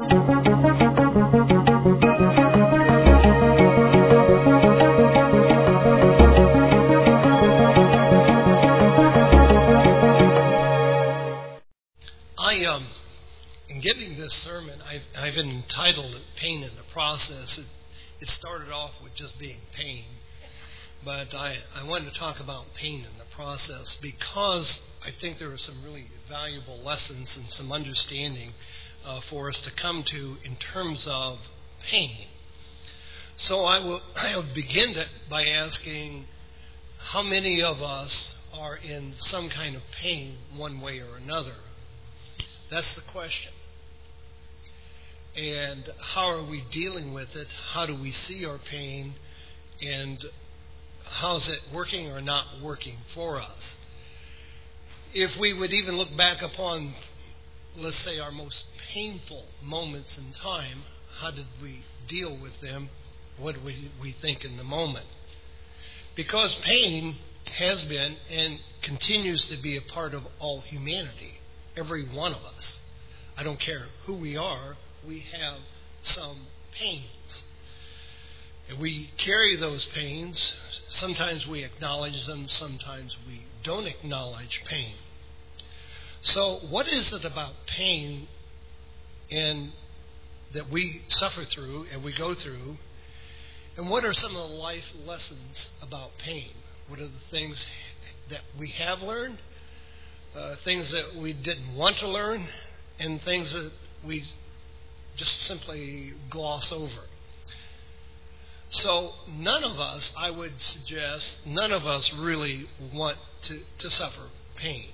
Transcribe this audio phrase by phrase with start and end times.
[0.00, 0.06] I
[12.66, 12.88] um,
[13.68, 17.66] in giving this sermon, I've, I've entitled it "Pain in the Process." It,
[18.20, 20.06] it started off with just being pain,
[21.04, 24.68] but I, I wanted to talk about pain in the process because
[25.04, 28.54] I think there are some really valuable lessons and some understanding
[29.04, 31.38] uh, for us to come to in terms of
[31.90, 32.26] pain.
[33.36, 36.26] So I will I will begin to, by asking
[37.12, 38.10] how many of us
[38.52, 41.54] are in some kind of pain one way or another.
[42.70, 43.52] That's the question.
[45.36, 45.84] And
[46.14, 47.48] how are we dealing with it?
[47.72, 49.14] How do we see our pain?
[49.82, 50.18] And
[51.20, 53.58] how's it working or not working for us?
[55.12, 56.94] If we would even look back upon,
[57.76, 60.82] let's say, our most painful moments in time,
[61.20, 62.88] how did we deal with them?
[63.38, 65.06] What we, we think in the moment?
[66.16, 67.16] Because pain
[67.58, 71.40] has been and continues to be a part of all humanity,
[71.76, 72.78] every one of us.
[73.36, 75.58] I don't care who we are, we have
[76.04, 76.46] some
[76.78, 77.42] pains.
[78.68, 80.40] And we carry those pains.
[81.00, 84.94] Sometimes we acknowledge them, sometimes we don't acknowledge pain.
[86.24, 88.28] So, what is it about pain
[89.30, 92.76] that we suffer through and we go through?
[93.76, 96.50] And what are some of the life lessons about pain?
[96.88, 97.56] What are the things
[98.30, 99.38] that we have learned,
[100.36, 102.46] uh, things that we didn't want to learn,
[102.98, 103.70] and things that
[104.06, 104.24] we
[105.16, 107.06] just simply gloss over.
[108.70, 114.28] So, none of us, I would suggest, none of us really want to, to suffer
[114.60, 114.86] pain.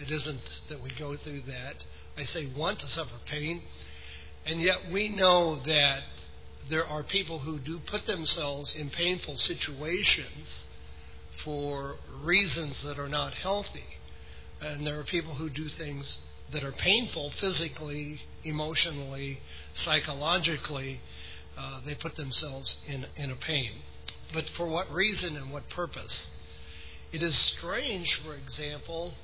[0.00, 1.74] It isn't that we go through that.
[2.16, 3.62] I say want to suffer pain,
[4.46, 6.02] and yet we know that
[6.70, 10.64] there are people who do put themselves in painful situations
[11.44, 13.84] for reasons that are not healthy.
[14.60, 16.18] And there are people who do things
[16.52, 19.38] that are painful physically, emotionally,
[19.84, 21.00] psychologically,
[21.56, 23.70] uh, they put themselves in, in a pain.
[24.32, 26.12] But for what reason and what purpose?
[27.12, 29.14] It is strange, for example,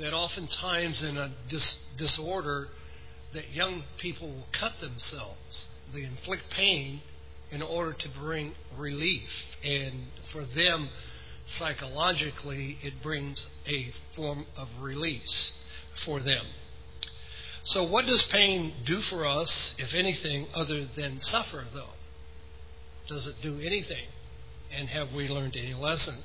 [0.00, 2.68] that oftentimes in a dis- disorder,
[3.34, 5.66] that young people will cut themselves.
[5.94, 7.00] They inflict pain
[7.50, 9.28] in order to bring relief.
[9.62, 10.88] And for them,
[11.58, 15.52] psychologically, it brings a form of release
[16.04, 16.46] for them.
[17.64, 21.92] So, what does pain do for us, if anything, other than suffer, though?
[23.08, 24.06] Does it do anything?
[24.76, 26.24] And have we learned any lessons?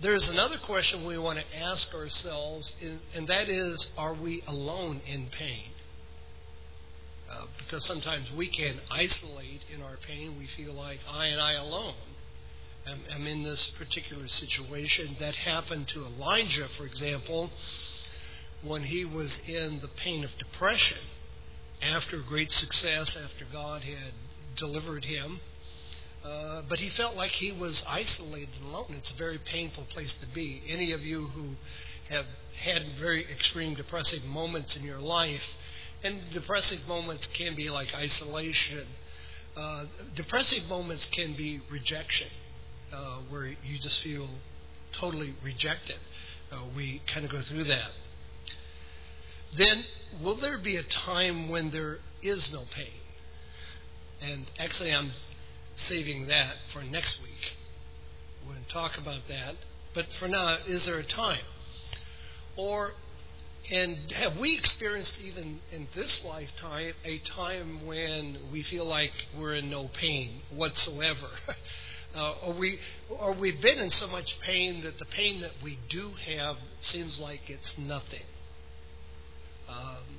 [0.00, 2.70] There's another question we want to ask ourselves,
[3.14, 5.70] and that is are we alone in pain?
[7.30, 10.36] Uh, because sometimes we can isolate in our pain.
[10.38, 11.94] We feel like I and I alone
[12.86, 15.16] am, am in this particular situation.
[15.20, 17.50] That happened to Elijah, for example
[18.64, 20.98] when he was in the pain of depression
[21.82, 24.12] after great success, after God had
[24.58, 25.40] delivered him.
[26.28, 28.94] Uh, but he felt like he was isolated and alone.
[28.98, 30.62] It's a very painful place to be.
[30.68, 31.54] Any of you who
[32.10, 32.26] have
[32.64, 35.40] had very extreme depressive moments in your life,
[36.04, 38.86] and depressive moments can be like isolation.
[39.56, 39.84] Uh,
[40.16, 42.28] depressive moments can be rejection,
[42.92, 44.28] uh, where you just feel
[45.00, 45.96] totally rejected.
[46.52, 47.90] Uh, we kind of go through that
[49.56, 49.84] then
[50.22, 53.00] will there be a time when there is no pain?
[54.20, 55.12] And actually, I'm
[55.88, 57.56] saving that for next week.
[58.46, 59.54] We'll talk about that.
[59.94, 61.44] But for now, is there a time?
[62.56, 62.92] Or,
[63.70, 69.56] and have we experienced even in this lifetime a time when we feel like we're
[69.56, 71.28] in no pain whatsoever?
[72.16, 72.78] uh, or we,
[73.10, 76.56] or we've been in so much pain that the pain that we do have
[76.92, 78.26] seems like it's nothing.
[79.68, 80.17] Um,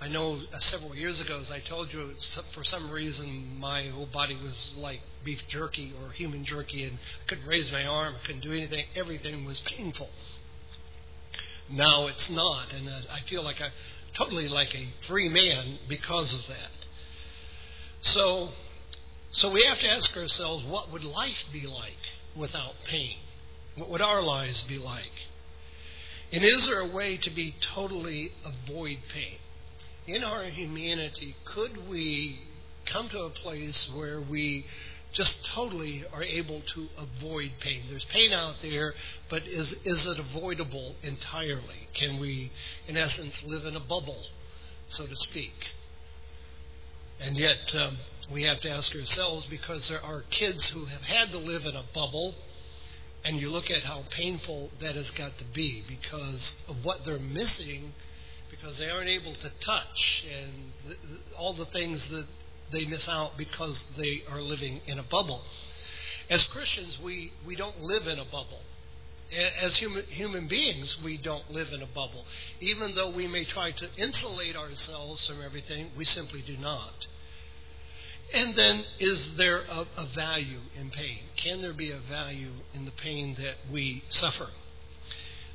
[0.00, 2.12] I know uh, several years ago, as I told you,
[2.54, 7.28] for some reason my whole body was like beef jerky or human jerky, and I
[7.28, 8.84] couldn't raise my arm, I couldn't do anything.
[8.96, 10.08] Everything was painful.
[11.70, 13.68] Now it's not, and uh, I feel like I
[14.16, 16.70] totally like a free man because of that.
[18.14, 18.48] So,
[19.32, 21.92] so we have to ask ourselves, what would life be like
[22.38, 23.16] without pain?
[23.76, 25.04] What would our lives be like?
[26.32, 29.38] And is there a way to be totally avoid pain?
[30.06, 32.40] In our humanity, could we
[32.92, 34.64] come to a place where we
[35.14, 37.84] just totally are able to avoid pain?
[37.88, 38.94] There's pain out there,
[39.28, 41.88] but is, is it avoidable entirely?
[41.98, 42.50] Can we,
[42.88, 44.24] in essence, live in a bubble
[44.92, 45.52] so to speak.
[47.20, 47.98] And yet, um,
[48.32, 51.76] we have to ask ourselves because there are kids who have had to live in
[51.76, 52.34] a bubble,
[53.24, 57.18] and you look at how painful that has got to be because of what they're
[57.18, 57.92] missing,
[58.60, 60.52] because they aren't able to touch, and
[60.86, 62.26] th- th- all the things that
[62.72, 65.42] they miss out because they are living in a bubble.
[66.28, 68.60] As Christians, we, we don't live in a bubble.
[69.62, 72.24] As human, human beings, we don't live in a bubble.
[72.60, 76.92] Even though we may try to insulate ourselves from everything, we simply do not.
[78.32, 81.18] And then, is there a, a, value in pain?
[81.42, 84.50] Can there be a value in the pain that we suffer?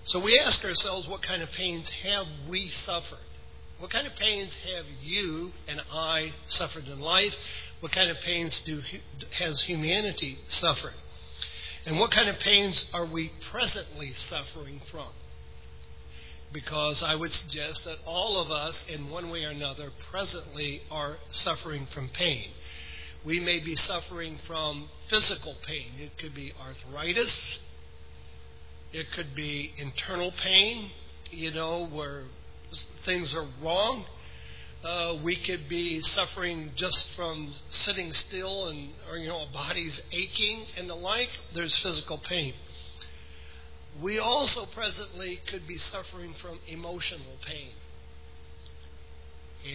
[0.08, 3.26] So we ask ourselves, what kind of pains have we suffered?
[3.80, 7.34] What kind of pains have you and I suffered in life?
[7.80, 8.82] What kind of pains do,
[9.40, 10.94] has humanity suffered?
[11.88, 15.10] And what kind of pains are we presently suffering from?
[16.54, 21.18] Because I would suggest that all of us, in one way or another, presently are
[21.44, 22.52] suffering from pain.
[23.26, 25.94] We may be suffering from physical pain.
[25.98, 27.32] It could be arthritis.
[28.96, 30.90] It could be internal pain,
[31.30, 32.24] you know, where
[33.06, 34.06] things are wrong.
[34.86, 37.54] Uh, we could be suffering just from
[37.84, 41.28] sitting still and, or, you know, our body's aching and the like.
[41.54, 42.54] There's physical pain.
[44.02, 47.74] We also presently could be suffering from emotional pain.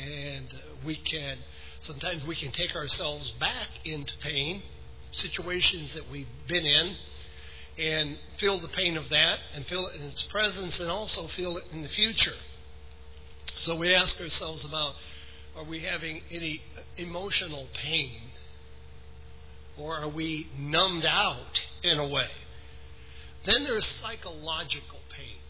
[0.00, 0.48] And
[0.86, 1.36] we can,
[1.82, 4.62] sometimes we can take ourselves back into pain,
[5.12, 6.96] situations that we've been in,
[7.80, 11.56] and feel the pain of that, and feel it in its presence, and also feel
[11.56, 12.36] it in the future.
[13.64, 14.94] So we ask ourselves about
[15.56, 16.60] are we having any
[16.96, 18.20] emotional pain?
[19.78, 22.28] Or are we numbed out in a way?
[23.46, 25.40] Then there's psychological pain.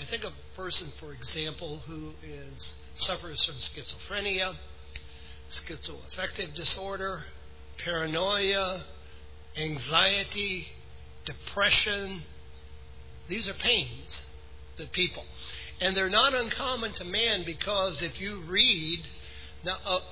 [0.00, 4.54] I think of a person, for example, who is suffers from schizophrenia,
[5.68, 7.24] schizoaffective disorder,
[7.84, 8.84] paranoia,
[9.56, 10.66] anxiety,
[11.26, 12.22] depression.
[13.28, 14.20] These are pains
[14.78, 15.24] that people
[15.80, 19.00] and they're not uncommon to man because if you read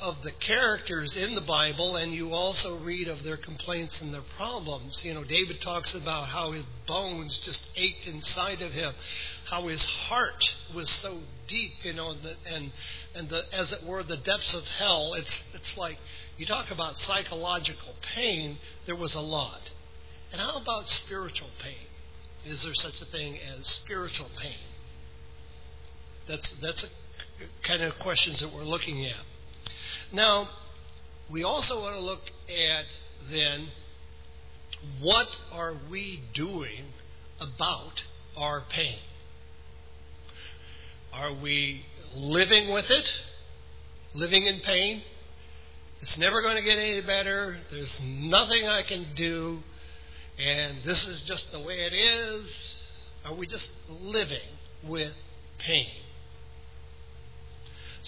[0.02, 4.25] of, the characters in the Bible, and you also read of their complaints and their
[4.37, 4.99] problems.
[5.02, 8.93] You know, David talks about how his bones just ached inside of him,
[9.49, 10.44] how his heart
[10.75, 12.11] was so deep, you know,
[12.46, 12.70] and
[13.14, 15.14] and the, as it were, the depths of hell.
[15.14, 15.96] It's it's like
[16.37, 18.58] you talk about psychological pain.
[18.84, 19.61] There was a lot,
[20.32, 21.86] and how about spiritual pain?
[22.46, 24.58] Is there such a thing as spiritual pain?
[26.28, 29.25] That's that's a kind of questions that we're looking at.
[30.12, 30.48] Now,
[31.30, 32.84] we also want to look at
[33.30, 33.69] then
[35.00, 36.92] what are we doing
[37.40, 37.94] about
[38.36, 38.98] our pain?
[41.12, 41.84] Are we
[42.14, 43.04] living with it?
[44.14, 45.02] Living in pain?
[46.02, 47.56] It's never going to get any better.
[47.70, 49.58] There's nothing I can do.
[50.38, 52.46] And this is just the way it is.
[53.25, 54.38] Are we just living
[54.87, 55.12] with
[55.67, 55.88] pain?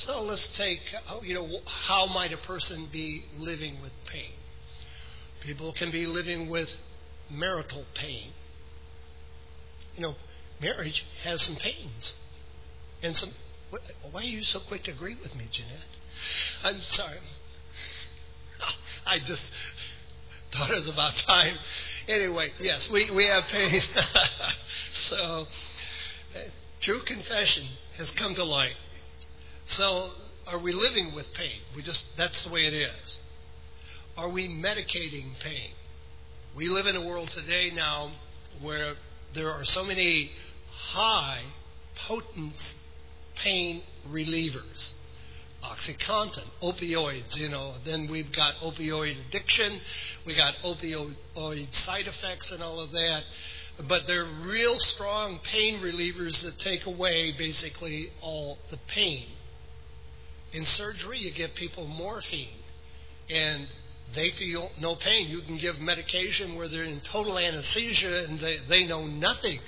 [0.07, 0.79] So let's take,
[1.09, 1.49] uh, you know,
[1.89, 4.33] how might a person be living with pain?
[5.45, 6.69] People can be living with
[7.31, 8.33] marital pain.
[9.97, 10.15] You know,
[10.61, 12.13] marriage has some pains.
[13.03, 13.31] And some.
[14.11, 15.87] Why are you so quick to agree with me, Jeanette?
[16.63, 17.19] I'm sorry.
[19.07, 19.43] I just
[20.53, 21.57] thought it was about time.
[22.11, 23.81] Anyway, yes, we, we have pain.
[25.11, 25.45] so, uh,
[26.83, 28.75] true confession has come to light.
[29.77, 30.11] So,
[30.49, 31.61] are we living with pain?
[31.77, 33.17] We just that's the way it is.
[34.17, 35.71] Are we medicating pain?
[36.57, 38.13] We live in a world today now
[38.61, 38.95] where
[39.35, 40.31] there are so many
[40.93, 41.43] high
[42.09, 42.55] potent
[43.45, 44.95] pain relievers.
[45.81, 49.81] Oxycontin, opioids, you know, then we've got opioid addiction,
[50.27, 53.21] we got opioid side effects and all of that.
[53.89, 59.27] But they're real strong pain relievers that take away basically all the pain.
[60.53, 62.61] In surgery, you give people morphine,
[63.31, 63.67] and
[64.15, 65.29] they feel no pain.
[65.29, 69.61] You can give medication where they're in total anesthesia and they, they know nothing.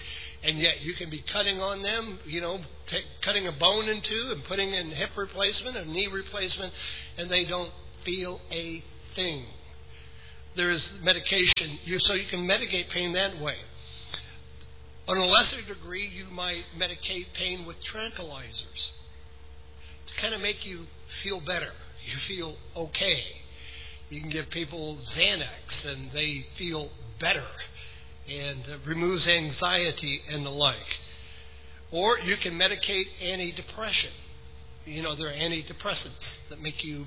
[0.45, 2.59] And yet you can be cutting on them, you know,
[2.91, 6.73] take, cutting a bone in two and putting in hip replacement, a knee replacement,
[7.17, 7.71] and they don't
[8.05, 8.83] feel a
[9.15, 9.45] thing.
[10.57, 13.57] There is medication, you, so you can medicate pain that way.
[15.09, 18.91] On a lesser degree, you might medicate pain with tranquilizers
[20.07, 20.85] to kind of make you
[21.23, 21.71] feel better.
[22.05, 23.23] You feel okay.
[24.11, 27.45] You can give people Xanax and they feel better
[28.29, 30.77] and removes anxiety and the like.
[31.91, 34.15] Or you can medicate antidepressant.
[34.85, 37.05] you know, there are antidepressants that make you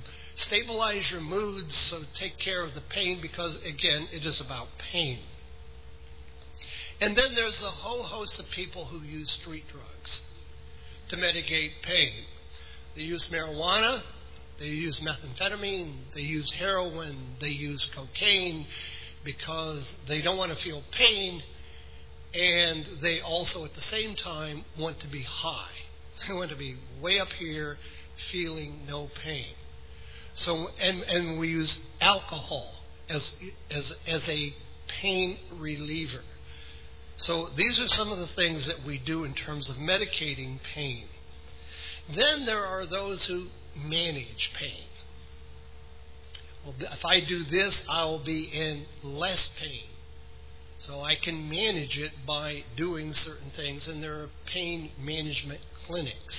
[0.47, 5.19] stabilize your moods, so take care of the pain because, again, it is about pain.
[7.01, 10.21] And then there's a whole host of people who use street drugs
[11.09, 12.11] to mitigate pain.
[12.95, 14.01] They use marijuana,
[14.59, 18.65] they use methamphetamine, they use heroin, they use cocaine
[19.25, 21.41] because they don't want to feel pain
[22.33, 25.69] and they also at the same time want to be high.
[26.27, 27.75] They want to be way up here
[28.31, 29.53] feeling no pain.
[30.35, 32.71] So and and we use alcohol
[33.09, 33.21] as
[33.69, 34.53] as as a
[35.01, 36.23] pain reliever.
[37.17, 41.05] So these are some of the things that we do in terms of medicating pain.
[42.15, 44.87] Then there are those who manage pain.
[46.65, 49.83] Well, if I do this, I will be in less pain.
[50.87, 56.35] So I can manage it by doing certain things, and there are pain management clinics.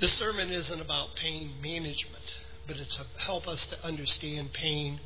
[0.00, 2.24] This sermon isn't about pain management,
[2.66, 4.98] but it's to help us to understand pain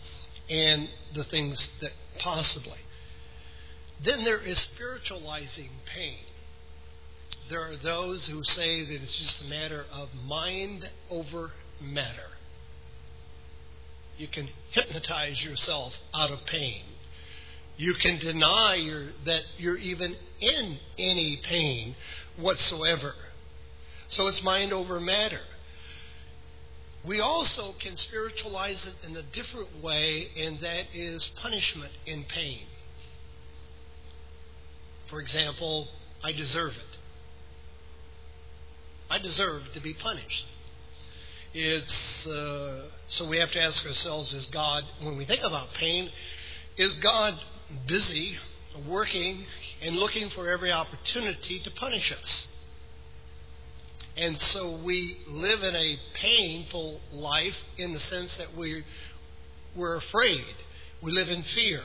[0.48, 1.90] and the things that
[2.22, 2.78] possibly.
[4.04, 6.18] Then there is spiritualizing pain.
[7.50, 11.50] There are those who say that it's just a matter of mind over
[11.82, 12.35] matter.
[14.18, 16.82] You can hypnotize yourself out of pain.
[17.76, 21.94] You can deny your, that you're even in any pain
[22.38, 23.12] whatsoever.
[24.10, 25.40] So it's mind over matter.
[27.06, 32.66] We also can spiritualize it in a different way, and that is punishment in pain.
[35.10, 35.88] For example,
[36.24, 36.96] I deserve it.
[39.08, 40.46] I deserve to be punished.
[41.58, 46.10] It's uh, so we have to ask ourselves: Is God, when we think about pain,
[46.76, 47.32] is God
[47.88, 48.36] busy
[48.86, 49.42] working
[49.82, 52.46] and looking for every opportunity to punish us?
[54.18, 58.84] And so we live in a painful life in the sense that we
[59.74, 60.44] we're afraid.
[61.02, 61.80] We live in fear.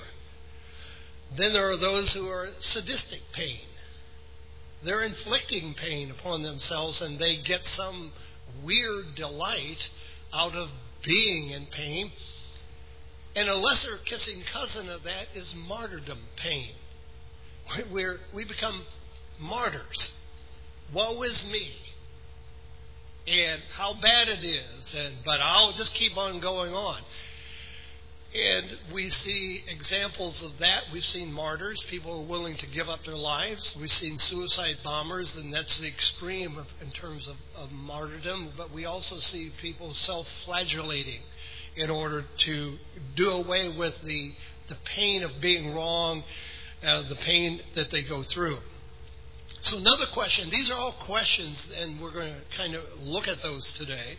[1.38, 3.62] Then there are those who are sadistic pain.
[4.84, 8.12] They're inflicting pain upon themselves and they get some
[8.63, 9.79] weird delight
[10.34, 10.70] out of
[11.05, 12.12] being in pain.
[13.36, 16.72] And a lesser kissing cousin of that is martyrdom pain.
[17.91, 18.86] Where we become
[19.39, 20.10] martyrs.
[20.93, 21.72] Woe is me.
[23.27, 24.93] And how bad it is.
[24.96, 27.01] And but I'll just keep on going on.
[28.34, 30.84] And we see examples of that.
[30.94, 33.76] We've seen martyrs, people who are willing to give up their lives.
[33.78, 38.54] We've seen suicide bombers, and that's the extreme of, in terms of, of martyrdom.
[38.56, 41.20] But we also see people self flagellating
[41.76, 42.78] in order to
[43.18, 44.32] do away with the,
[44.70, 46.24] the pain of being wrong,
[46.86, 48.60] uh, the pain that they go through.
[49.64, 53.38] So, another question these are all questions, and we're going to kind of look at
[53.44, 54.16] those today.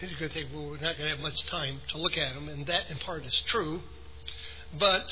[0.00, 2.34] He's going to think, well, we're not going to have much time to look at
[2.34, 3.80] them, and that in part is true.
[4.78, 5.04] But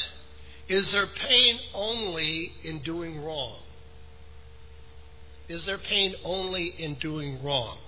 [0.69, 3.61] is there pain only in doing wrong?
[5.49, 7.79] Is there pain only in doing wrong?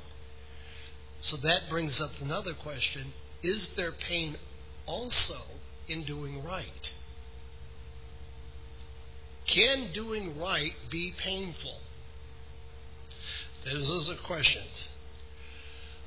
[1.23, 4.37] So that brings up another question Is there pain
[4.87, 5.40] also
[5.88, 6.64] in doing right?
[9.54, 11.78] Can doing right be painful?
[13.64, 14.88] Those are questions.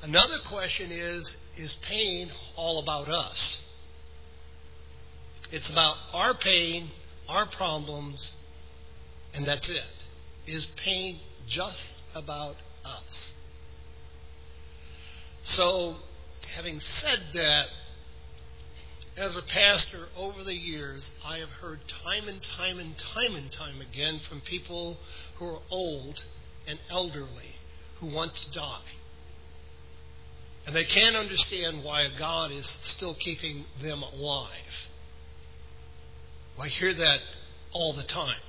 [0.03, 3.57] Another question is Is pain all about us?
[5.49, 6.91] It's about our pain,
[7.29, 8.33] our problems,
[9.33, 10.51] and that's it.
[10.51, 11.77] Is pain just
[12.13, 13.31] about us?
[15.55, 15.95] So,
[16.57, 17.65] having said that,
[19.15, 23.49] as a pastor over the years, I have heard time and time and time and
[23.57, 24.97] time again from people
[25.37, 26.19] who are old
[26.67, 27.55] and elderly
[28.01, 29.02] who want to die.
[30.65, 34.49] And they can't understand why God is still keeping them alive.
[36.59, 37.17] I hear that
[37.73, 38.39] all the time.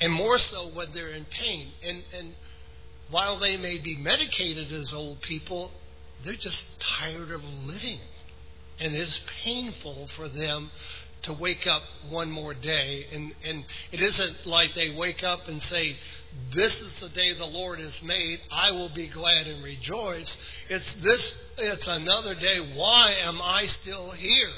[0.00, 1.68] And more so when they're in pain.
[1.84, 2.34] And, and
[3.10, 5.70] while they may be medicated as old people,
[6.24, 6.62] they're just
[6.98, 8.00] tired of living.
[8.80, 10.70] And it's painful for them
[11.24, 13.04] to wake up one more day.
[13.12, 15.96] And, and it isn't like they wake up and say,
[16.54, 18.38] This is the day the Lord has made.
[18.50, 20.30] I will be glad and rejoice.
[20.68, 21.20] It's this
[21.58, 22.74] it's another day.
[22.76, 24.52] Why am I still here?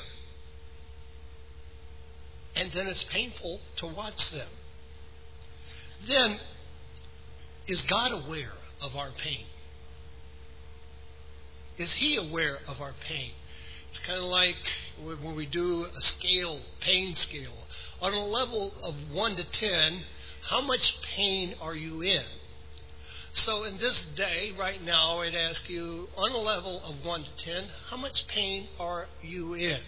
[2.57, 4.49] And then it's painful to watch them.
[6.09, 6.38] Then
[7.69, 9.45] is God aware of our pain?
[11.79, 13.33] Is He aware of our pain?
[13.90, 14.57] It's kind of like
[15.02, 17.54] when we do a scale, pain scale.
[18.00, 20.04] On a level of 1 to 10,
[20.50, 20.80] how much
[21.16, 22.25] pain are you in?
[23.45, 27.45] So, in this day, right now, I'd ask you on a level of 1 to
[27.45, 29.80] 10, how much pain are you in?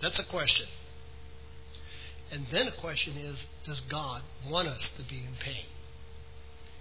[0.00, 0.66] That's a question.
[2.30, 5.66] And then a question is Does God want us to be in pain?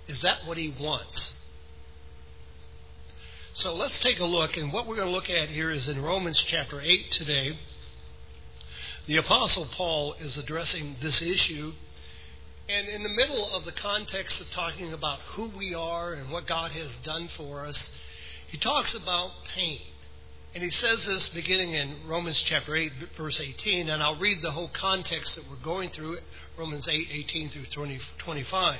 [0.07, 1.31] Is that what He wants?
[3.55, 6.01] So let's take a look, and what we're going to look at here is in
[6.01, 7.51] Romans chapter 8 today.
[9.05, 11.71] The Apostle Paul is addressing this issue,
[12.67, 16.47] and in the middle of the context of talking about who we are and what
[16.47, 17.77] God has done for us,
[18.49, 19.81] he talks about pain.
[20.55, 24.51] And he says this beginning in Romans chapter 8, verse 18, and I'll read the
[24.51, 26.17] whole context that we're going through,
[26.57, 28.79] Romans 8, 18 through 20, 25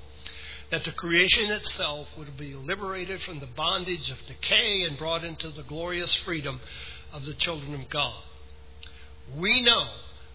[0.71, 5.51] that the creation itself would be liberated from the bondage of decay and brought into
[5.51, 6.59] the glorious freedom
[7.13, 8.23] of the children of God.
[9.37, 9.85] We know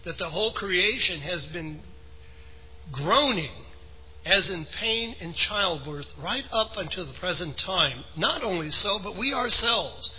[0.05, 1.81] that the whole creation has been
[2.91, 3.51] groaning
[4.25, 8.03] as in pain in childbirth right up until the present time.
[8.15, 10.09] Not only so, but we ourselves,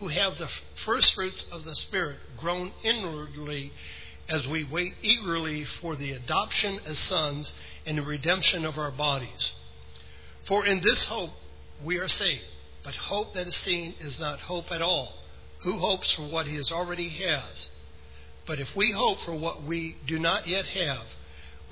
[0.00, 0.48] who have the
[0.84, 3.72] first fruits of the Spirit, groan inwardly
[4.28, 7.52] as we wait eagerly for the adoption as sons
[7.86, 9.50] and the redemption of our bodies.
[10.48, 11.30] For in this hope
[11.84, 12.42] we are saved.
[12.84, 15.14] But hope that is seen is not hope at all.
[15.64, 17.68] Who hopes for what he has already has?
[18.46, 21.06] But if we hope for what we do not yet have,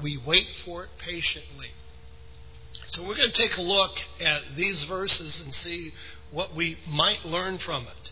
[0.02, 1.68] we wait for it patiently.
[2.92, 3.90] So we're going to take a look
[4.20, 5.92] at these verses and see
[6.30, 8.08] what we might learn from it.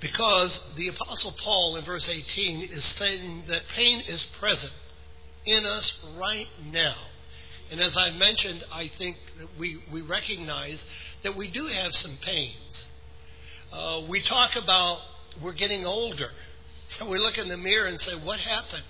[0.00, 4.72] Because the Apostle Paul in verse 18 is saying that pain is present
[5.46, 6.96] in us right now.
[7.70, 10.78] And as I mentioned, I think that we, we recognize
[11.24, 12.84] that we do have some pains.
[13.72, 14.98] Uh, we talk about
[15.42, 16.28] we're getting older.
[17.00, 18.84] So we look in the mirror and say, What happened?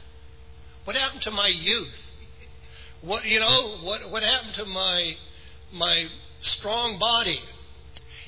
[0.84, 1.96] What happened to my youth?
[3.02, 5.14] What you know, what what happened to my
[5.72, 6.04] my
[6.58, 7.40] strong body?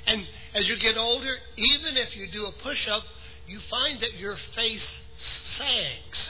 [0.08, 3.02] And as you get older, even if you do a push up,
[3.46, 4.88] you find that your face
[5.56, 6.20] sags.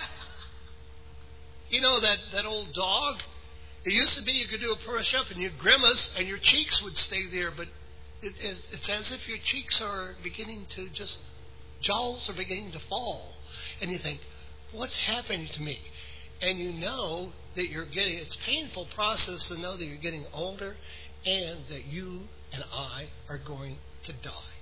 [1.71, 3.17] You know that, that old dog
[3.85, 6.39] it used to be you could do a push up and you grimace and your
[6.43, 7.69] cheeks would stay there, but
[8.21, 11.17] it, it's as if your cheeks are beginning to just,
[11.81, 13.33] jowls are beginning to fall.
[13.81, 14.21] And you think,
[14.75, 15.79] what's happening to me?
[16.43, 20.27] And you know that you're getting, it's a painful process to know that you're getting
[20.35, 20.75] older
[21.25, 24.59] and that you and I are going to die.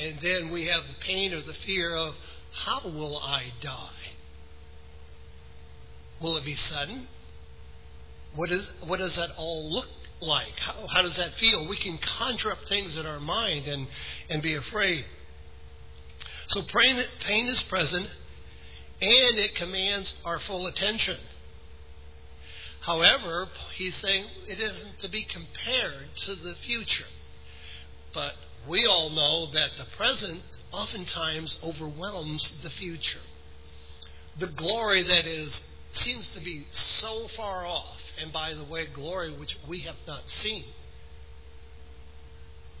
[0.00, 2.14] And then we have the pain or the fear of,
[2.64, 4.14] how will I die?
[6.22, 7.08] Will it be sudden?
[8.34, 9.88] What, is, what does that all look
[10.20, 10.52] like?
[10.64, 11.68] How, how does that feel?
[11.68, 13.88] We can conjure up things in our mind and,
[14.28, 15.04] and be afraid.
[16.48, 18.06] So pain, pain is present
[19.00, 21.16] and it commands our full attention.
[22.84, 27.10] However, he's saying it isn't to be compared to the future.
[28.14, 28.32] But
[28.68, 33.24] we all know that the present oftentimes overwhelms the future.
[34.38, 35.60] The glory that is
[35.92, 36.64] seems to be
[37.00, 40.64] so far off and by the way, glory which we have not seen.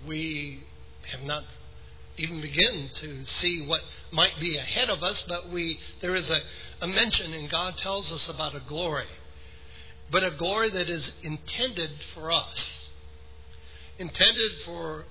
[0.06, 0.62] We
[1.12, 1.44] have not
[2.18, 3.80] even begun to see what
[4.12, 8.10] might be ahead of us, but we there is a, a mention and God tells
[8.12, 9.06] us about a glory.
[10.10, 12.54] But a glory that is intended for us.
[13.98, 15.04] Intended for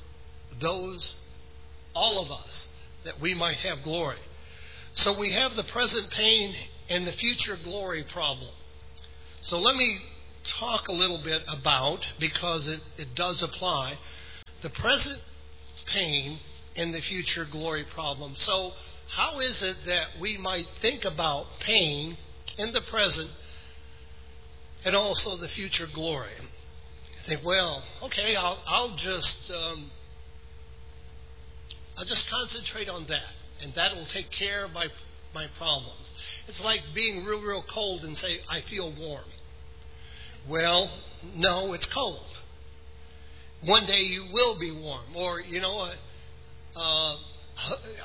[0.61, 1.15] those,
[1.95, 2.67] all of us,
[3.05, 4.17] that we might have glory.
[4.95, 6.53] So we have the present pain
[6.89, 8.51] and the future glory problem.
[9.43, 9.99] So let me
[10.59, 13.93] talk a little bit about, because it, it does apply,
[14.63, 15.19] the present
[15.93, 16.39] pain
[16.75, 18.35] and the future glory problem.
[18.37, 18.71] So,
[19.15, 22.15] how is it that we might think about pain
[22.57, 23.29] in the present
[24.85, 26.31] and also the future glory?
[27.25, 29.91] I think, well, okay, I'll, I'll just um,
[31.97, 34.87] I'll just concentrate on that, and that will take care of my
[35.33, 36.13] my problems.
[36.47, 39.25] It's like being real, real cold and say, I feel warm.
[40.49, 40.89] Well,
[41.35, 42.25] no, it's cold.
[43.65, 45.15] One day you will be warm.
[45.15, 47.15] Or, you know, uh, uh,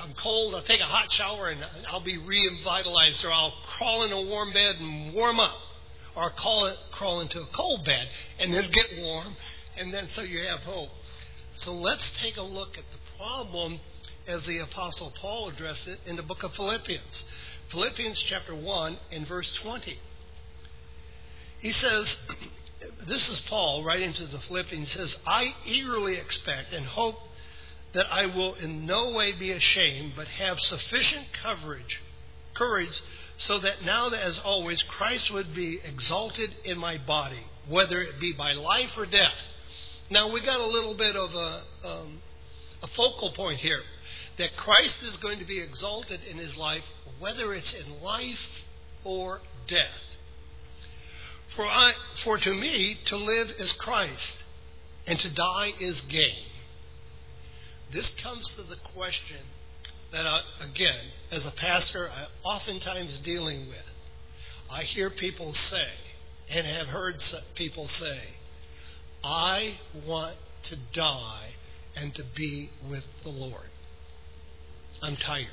[0.03, 4.13] I'm cold, I'll take a hot shower and I'll be revitalized, or I'll crawl in
[4.13, 5.57] a warm bed and warm up,
[6.17, 8.07] or call it, crawl into a cold bed
[8.41, 9.35] and then get warm,
[9.79, 10.91] and then so you have hope.
[11.65, 13.81] So let's take a look at the problem
[14.29, 17.25] as the Apostle Paul addressed it in the book of Philippians.
[17.71, 19.99] Philippians chapter 1 and verse 20.
[21.61, 22.07] He says,
[23.09, 24.93] This is Paul writing to the Philippians.
[24.93, 27.15] He says, I eagerly expect and hope
[27.95, 32.01] that I will in no way be ashamed, but have sufficient coverage,
[32.55, 32.93] courage,
[33.39, 38.33] so that now as always Christ would be exalted in my body, whether it be
[38.37, 39.39] by life or death.
[40.11, 42.23] Now we got a little bit of a, um,
[42.83, 43.81] a focal point here
[44.39, 46.83] that Christ is going to be exalted in his life,
[47.19, 48.35] whether it's in life
[49.05, 50.01] or death.
[51.57, 51.93] For, I,
[52.25, 54.45] for to me, to live is Christ,
[55.07, 56.47] and to die is gain.
[57.93, 59.47] This comes to the question
[60.15, 61.01] that, I, again,
[61.33, 63.85] as a pastor, I'm oftentimes dealing with.
[64.71, 67.15] I hear people say, and have heard
[67.57, 68.21] people say,
[69.25, 70.37] I want
[70.71, 71.51] to die
[71.97, 73.69] and to be with the Lord.
[75.03, 75.47] I'm tired.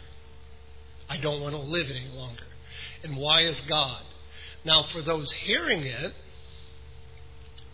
[1.09, 2.43] I don't want to live any longer.
[3.03, 4.03] And why is God?
[4.63, 6.13] Now, for those hearing it,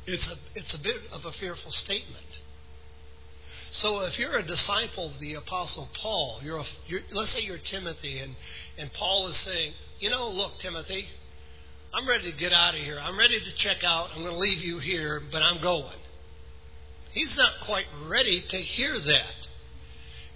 [0.05, 2.25] it's a, it's a bit of a fearful statement.
[3.81, 7.59] So if you're a disciple of the Apostle Paul, you're, a, you're let's say you're
[7.69, 8.35] Timothy, and,
[8.79, 11.05] and Paul is saying, you know, look, Timothy,
[11.93, 12.99] I'm ready to get out of here.
[12.99, 14.09] I'm ready to check out.
[14.15, 15.97] I'm going to leave you here, but I'm going.
[17.13, 19.37] He's not quite ready to hear that.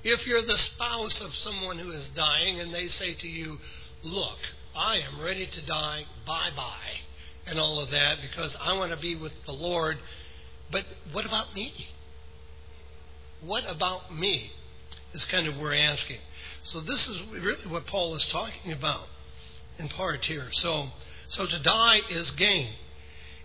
[0.04, 3.58] If you're the spouse of someone who is dying and they say to you,
[4.04, 4.38] Look,
[4.76, 6.96] I am ready to die, bye bye,
[7.46, 9.98] and all of that because I want to be with the Lord,
[10.72, 11.72] but what about me?
[13.44, 14.52] What about me?
[15.14, 16.18] Is kind of we're asking.
[16.66, 19.08] So this is really what Paul is talking about
[19.80, 20.48] in part here.
[20.62, 20.88] So,
[21.30, 22.74] so to die is gain.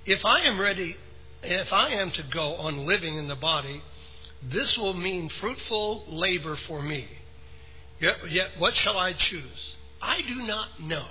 [0.05, 0.95] If I am ready,
[1.43, 3.83] if I am to go on living in the body,
[4.53, 7.07] this will mean fruitful labor for me.
[8.01, 9.75] Yet, yet what shall I choose?
[10.03, 11.07] I do not know.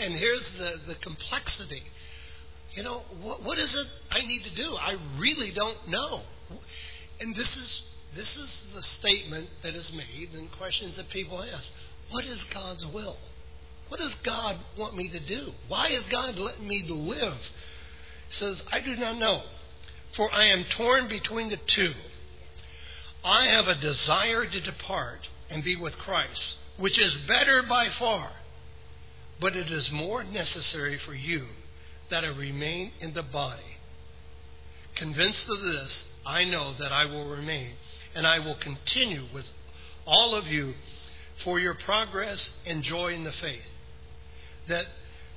[0.00, 1.82] And here's the, the complexity.
[2.74, 4.74] You know, what, what is it I need to do?
[4.74, 6.22] I really don't know.
[7.20, 7.82] And this is
[8.14, 11.66] this is the statement that is made and questions that people ask.
[12.10, 13.16] What is God's will?
[13.88, 15.52] What does God want me to do?
[15.68, 17.34] Why is God letting me live?
[18.28, 19.42] He says, I do not know.
[20.16, 21.92] For I am torn between the two.
[23.24, 26.40] I have a desire to depart and be with Christ,
[26.78, 28.30] which is better by far.
[29.40, 31.46] But it is more necessary for you
[32.10, 33.62] that I remain in the body.
[34.96, 37.72] Convinced of this, I know that I will remain,
[38.14, 39.44] and I will continue with
[40.06, 40.74] all of you
[41.44, 43.62] for your progress and joy in the faith.
[44.68, 44.84] That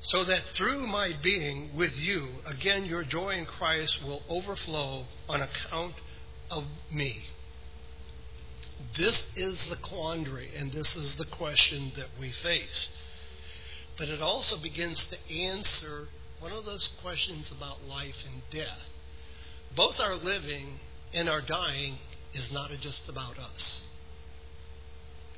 [0.02, 5.42] so that through my being with you, again your joy in Christ will overflow on
[5.42, 5.96] account
[6.50, 7.22] of me.
[8.98, 12.88] This is the quandary, and this is the question that we face.
[13.98, 16.06] But it also begins to answer
[16.40, 18.80] one of those questions about life and death.
[19.76, 20.80] Both our living
[21.14, 21.98] and our dying
[22.34, 23.82] is not just about us.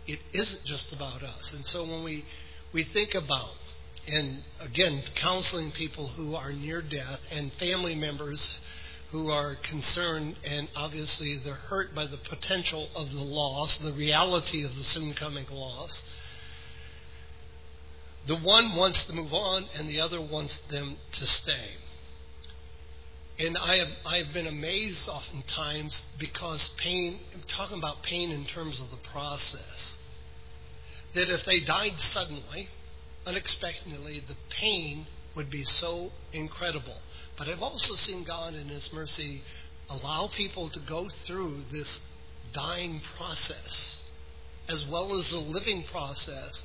[0.07, 1.51] It isn't just about us.
[1.53, 2.23] And so when we,
[2.73, 3.53] we think about,
[4.07, 8.41] and again, counseling people who are near death and family members
[9.11, 14.63] who are concerned and obviously they're hurt by the potential of the loss, the reality
[14.63, 15.91] of the soon coming loss.
[18.27, 21.80] The one wants to move on and the other wants them to stay.
[23.39, 28.45] And I have, I have been amazed oftentimes because pain, I'm talking about pain in
[28.53, 29.95] terms of the process,
[31.15, 32.67] that if they died suddenly,
[33.25, 36.97] unexpectedly, the pain would be so incredible.
[37.37, 39.41] But I've also seen God in His mercy
[39.89, 41.99] allow people to go through this
[42.53, 43.97] dying process
[44.69, 46.59] as well as the living process.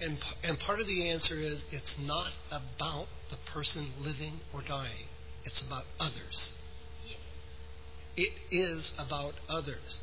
[0.00, 5.08] And, and part of the answer is it's not about the person living or dying,
[5.46, 6.48] it's about others.
[8.16, 10.00] It is about others.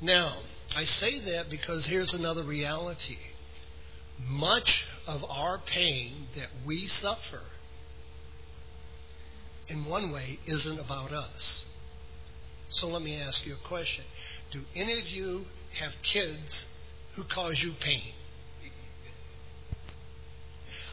[0.00, 0.40] Now,
[0.76, 3.18] I say that because here's another reality.
[4.20, 7.42] Much of our pain that we suffer
[9.68, 11.62] in one way, isn't about us.
[12.70, 14.04] So let me ask you a question.
[14.52, 15.44] Do any of you
[15.80, 16.64] have kids
[17.16, 18.12] who cause you pain?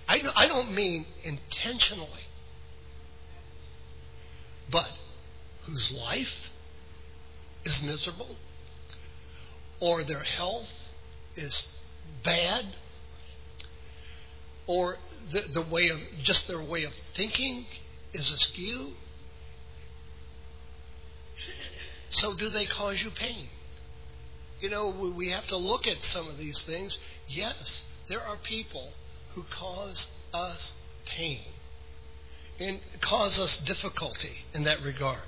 [0.08, 2.26] I don't mean intentionally,
[4.72, 4.88] but
[5.66, 6.50] whose life
[7.66, 8.36] is miserable,
[9.80, 10.68] or their health
[11.36, 11.66] is
[12.24, 12.66] bad,
[14.68, 14.98] or
[15.32, 17.66] the, the way of just their way of thinking
[18.14, 18.92] is askew.
[22.10, 23.48] So, do they cause you pain?
[24.60, 26.96] You know, we have to look at some of these things.
[27.28, 27.56] Yes,
[28.10, 28.92] there are people
[29.34, 30.72] who cause us
[31.18, 31.42] pain
[32.68, 35.24] and cause us difficulty in that regard.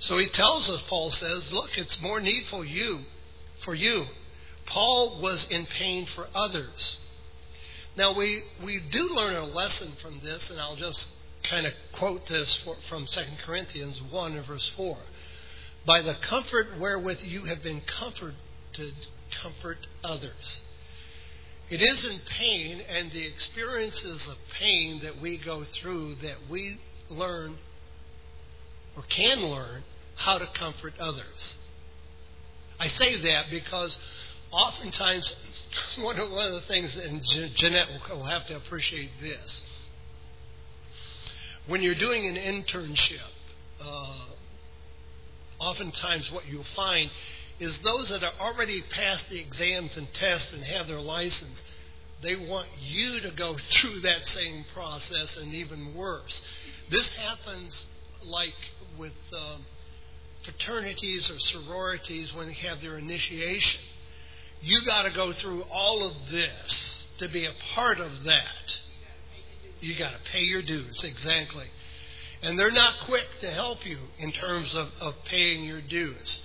[0.00, 3.00] So he tells us, Paul says, look, it's more needful you
[3.64, 4.04] for you.
[4.72, 6.96] Paul was in pain for others.
[7.96, 10.98] Now we we do learn a lesson from this, and I'll just
[11.48, 14.98] kind of quote this for, from 2 Corinthians 1 verse 4.
[15.86, 18.34] By the comfort wherewith you have been comforted,
[19.42, 20.60] comfort others.
[21.68, 26.78] It is in pain and the experiences of pain that we go through that we
[27.10, 27.56] learn
[28.96, 29.82] or can learn
[30.16, 31.54] how to comfort others.
[32.78, 33.96] I say that because
[34.52, 35.34] oftentimes
[35.98, 37.20] one of, one of the things, and
[37.56, 39.62] Jeanette will have to appreciate this,
[41.66, 43.26] when you're doing an internship,
[43.82, 44.26] uh,
[45.58, 47.10] oftentimes what you'll find
[47.60, 51.58] is those that are already passed the exams and tests and have their license,
[52.22, 56.34] they want you to go through that same process and even worse.
[56.90, 57.72] This happens
[58.24, 58.56] like
[58.98, 59.64] with um,
[60.44, 63.80] fraternities or sororities when they have their initiation.
[64.62, 66.74] You got to go through all of this
[67.20, 68.66] to be a part of that.
[69.80, 71.66] You got to pay your dues, exactly.
[72.42, 76.40] And they're not quick to help you in terms of, of paying your dues.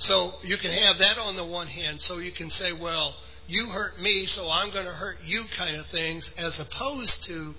[0.00, 3.14] So you can have that on the one hand, so you can say, well,
[3.48, 7.52] you hurt me, so I'm going to hurt you kind of things, as opposed to,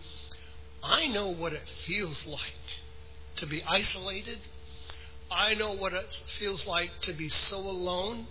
[0.84, 2.40] I know what it feels like
[3.38, 4.38] to be isolated.
[5.32, 6.06] I know what it
[6.40, 8.28] feels like to be so alone.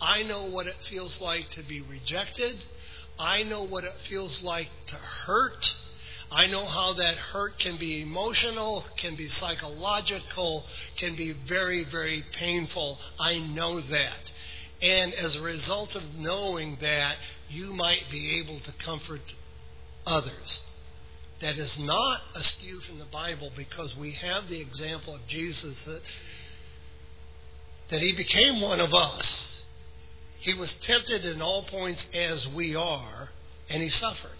[0.00, 2.56] I know what it feels like to be rejected.
[3.18, 5.64] I know what it feels like to hurt.
[6.30, 10.64] I know how that hurt can be emotional, can be psychological,
[10.98, 12.98] can be very, very painful.
[13.18, 14.30] I know that.
[14.82, 17.14] And as a result of knowing that,
[17.48, 19.20] you might be able to comfort
[20.06, 20.60] others.
[21.40, 26.00] That is not askew from the Bible because we have the example of Jesus that,
[27.90, 29.24] that he became one of us.
[30.40, 33.28] He was tempted in all points as we are,
[33.68, 34.39] and he suffered.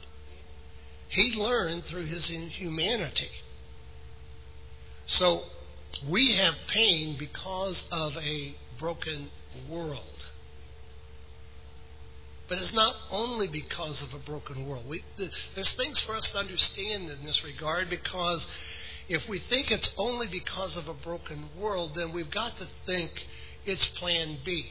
[1.11, 3.29] He learned through his humanity.
[5.18, 5.40] So
[6.11, 9.29] we have pain because of a broken
[9.68, 10.05] world.
[12.49, 14.85] But it's not only because of a broken world.
[14.88, 18.44] We, there's things for us to understand in this regard because
[19.09, 23.11] if we think it's only because of a broken world, then we've got to think
[23.66, 24.64] it's plan B.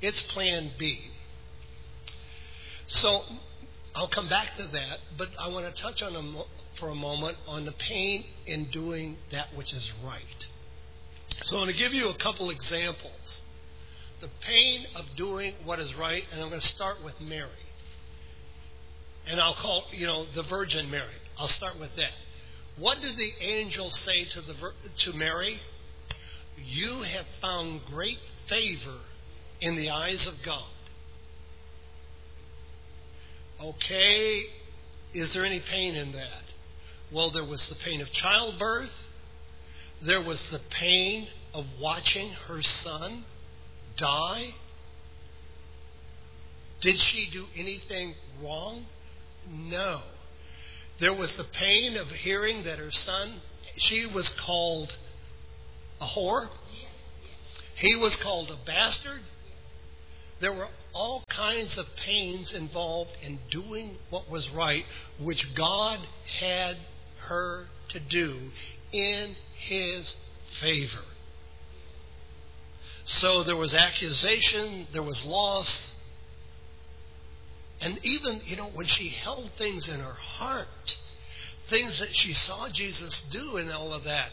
[0.00, 0.98] It's plan B.
[2.88, 3.22] So
[3.98, 6.44] I'll come back to that, but I want to touch on a,
[6.78, 10.22] for a moment on the pain in doing that which is right.
[11.42, 13.42] So I'm going to give you a couple examples.
[14.20, 17.50] The pain of doing what is right, and I'm going to start with Mary.
[19.26, 21.18] And I'll call, you know, the Virgin Mary.
[21.36, 22.14] I'll start with that.
[22.78, 24.54] What did the angel say to the
[25.06, 25.58] to Mary?
[26.56, 29.00] You have found great favor
[29.60, 30.70] in the eyes of God.
[33.62, 34.42] Okay,
[35.14, 36.44] is there any pain in that?
[37.12, 38.90] Well, there was the pain of childbirth.
[40.06, 43.24] There was the pain of watching her son
[43.98, 44.50] die.
[46.82, 48.86] Did she do anything wrong?
[49.50, 50.02] No.
[51.00, 53.40] There was the pain of hearing that her son,
[53.76, 54.90] she was called
[56.00, 56.46] a whore.
[57.76, 59.20] He was called a bastard.
[60.40, 64.84] There were all kinds of pains involved in doing what was right,
[65.20, 66.00] which God
[66.40, 66.76] had
[67.28, 68.50] her to do
[68.92, 69.34] in
[69.68, 70.14] His
[70.60, 71.04] favor.
[73.20, 75.68] So there was accusation, there was loss.
[77.80, 80.66] And even, you know, when she held things in her heart,
[81.70, 84.28] things that she saw Jesus do and all of that,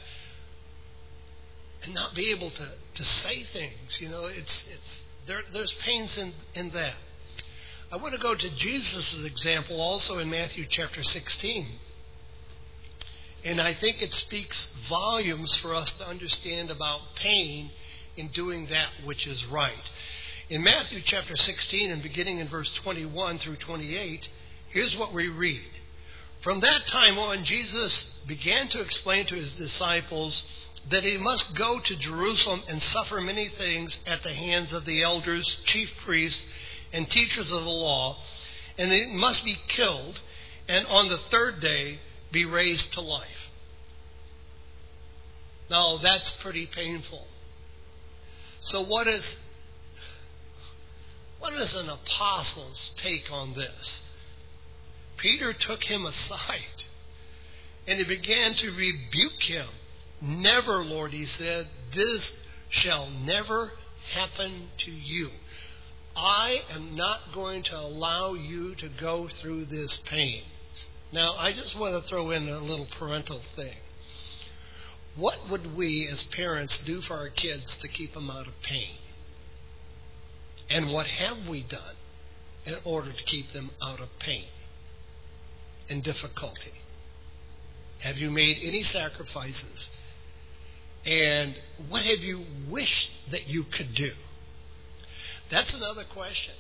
[1.83, 6.11] and not be able to, to say things, you know, it's, it's there, there's pains
[6.17, 6.93] in, in that.
[7.91, 11.67] I want to go to Jesus' example also in Matthew chapter 16.
[13.45, 14.57] And I think it speaks
[14.89, 17.69] volumes for us to understand about pain
[18.17, 19.73] in doing that which is right.
[20.49, 24.21] In Matthew chapter 16 and beginning in verse 21 through 28,
[24.73, 25.61] here's what we read.
[26.43, 30.43] From that time on, Jesus began to explain to his disciples
[30.91, 35.03] that he must go to Jerusalem and suffer many things at the hands of the
[35.03, 36.39] elders, chief priests,
[36.93, 38.17] and teachers of the law,
[38.77, 40.19] and he must be killed,
[40.67, 41.99] and on the third day
[42.31, 43.27] be raised to life.
[45.69, 47.25] Now, that's pretty painful.
[48.61, 49.23] So, what is
[51.39, 53.99] what is an apostle's take on this?
[55.17, 56.59] Peter took him aside
[57.87, 59.67] and he began to rebuke him.
[60.25, 62.31] Never, Lord, he said, this
[62.69, 63.71] shall never
[64.13, 65.29] happen to you.
[66.15, 70.41] I am not going to allow you to go through this pain.
[71.13, 73.75] Now, I just want to throw in a little parental thing.
[75.15, 78.97] What would we as parents do for our kids to keep them out of pain?
[80.69, 81.95] And what have we done
[82.65, 84.47] in order to keep them out of pain
[85.89, 86.73] and difficulty?
[88.03, 89.87] Have you made any sacrifices?
[91.05, 91.55] And
[91.89, 94.11] what have you wished that you could do?
[95.51, 96.55] That's another question.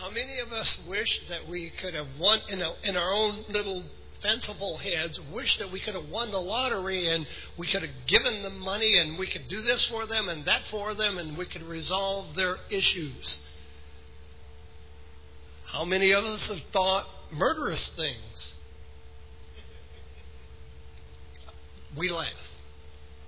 [0.00, 3.44] How many of us wish that we could have won in, a, in our own
[3.48, 3.84] little
[4.22, 7.26] fanciful heads, wish that we could have won the lottery and
[7.58, 10.62] we could have given them money and we could do this for them and that
[10.70, 13.38] for them and we could resolve their issues?
[15.72, 18.52] How many of us have thought murderous things?
[21.98, 22.28] We laugh.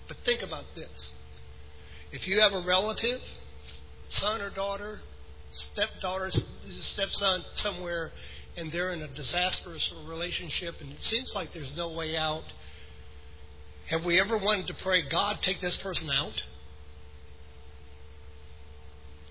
[0.09, 0.91] But think about this.
[2.13, 3.21] If you have a relative
[4.21, 5.01] son or daughter,
[5.73, 6.31] stepdaughter,
[6.95, 8.11] stepson somewhere,
[8.57, 12.45] and they're in a disastrous relationship and it seems like there's no way out,
[13.91, 16.33] have we ever wanted to pray, God, take this person out?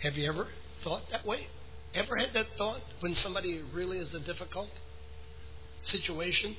[0.03, 0.47] Have you ever
[0.83, 1.47] thought that way?
[1.95, 4.69] Ever had that thought when somebody really is a difficult
[5.85, 6.55] situation?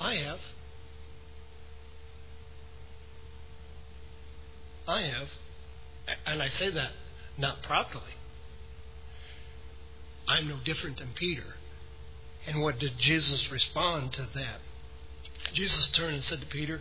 [0.00, 0.38] I have.
[4.88, 5.28] I have.
[6.26, 6.90] And I say that
[7.38, 8.16] not properly.
[10.26, 11.54] I'm no different than Peter.
[12.46, 14.60] And what did Jesus respond to that?
[15.54, 16.80] Jesus turned and said to Peter,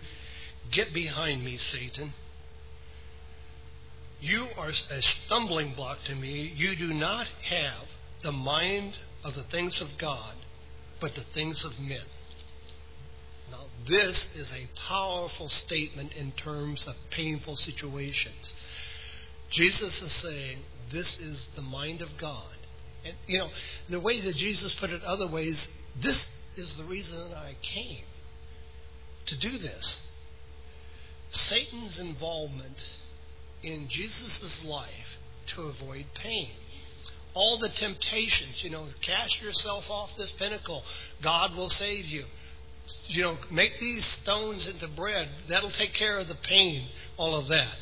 [0.74, 2.14] Get behind me, Satan.
[4.20, 6.52] You are a stumbling block to me.
[6.56, 7.88] You do not have
[8.24, 8.94] the mind
[9.24, 10.34] of the things of God,
[11.00, 12.06] but the things of men.
[13.86, 18.54] This is a powerful statement in terms of painful situations.
[19.52, 20.58] Jesus is saying,
[20.92, 22.56] This is the mind of God.
[23.06, 23.50] And, you know,
[23.90, 25.58] the way that Jesus put it other ways,
[26.02, 26.18] this
[26.58, 28.04] is the reason I came
[29.28, 29.96] to do this.
[31.50, 32.78] Satan's involvement
[33.64, 34.90] in Jesus' life
[35.56, 36.50] to avoid pain.
[37.34, 40.84] All the temptations, you know, cast yourself off this pinnacle,
[41.24, 42.24] God will save you.
[43.08, 47.48] You know, make these stones into bread, that'll take care of the pain, all of
[47.50, 47.78] that.